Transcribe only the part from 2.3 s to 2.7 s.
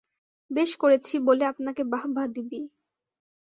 দিবি।